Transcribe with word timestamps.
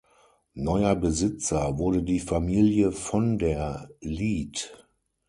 Neuer 0.55 0.95
Besitzer 0.95 1.77
wurde 1.77 2.01
die 2.01 2.19
Familie 2.19 2.91
von 2.91 3.37
der 3.37 3.91
Lieth. 4.01 4.73